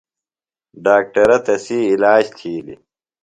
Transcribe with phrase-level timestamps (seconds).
[0.83, 2.81] ڈاکٹرہ تسی عِلاج تِھیلیۡ۔